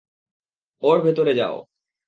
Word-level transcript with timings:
ওর 0.83 0.97
ভেতরে 1.01 1.33
যাও। 1.33 1.55